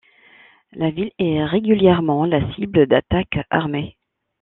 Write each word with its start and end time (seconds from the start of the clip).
La 0.71 0.89
ville 0.89 1.11
est 1.19 1.43
régulièrement 1.45 2.25
la 2.25 2.51
cible 2.55 2.87
d'attaques 2.87 3.37
armées. 3.51 3.97